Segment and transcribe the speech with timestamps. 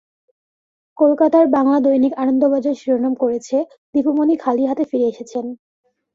[0.97, 3.57] কলকাতার বাংলা দৈনিক আনন্দবাজার শিরোনাম করেছে,
[3.93, 5.45] দীপু মনি খালি হাতে ফিরে এসেছেন।